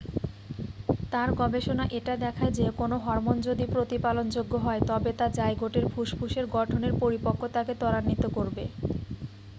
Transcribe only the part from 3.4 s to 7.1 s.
যদি প্রতিপালনযোগ্য হয় তবে তা জাইগোটের ফুসফুসের গঠনের